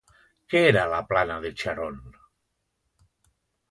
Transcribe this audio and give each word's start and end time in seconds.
Què 0.53 0.63
era 0.69 0.85
la 0.95 1.03
plana 1.13 1.37
de 1.45 1.53
Xaron? 1.65 2.03